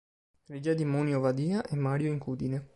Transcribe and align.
Regia 0.47 0.73
di 0.73 0.83
Moni 0.83 1.13
Ovadia 1.13 1.61
e 1.63 1.75
Mario 1.75 2.09
Incudine. 2.11 2.67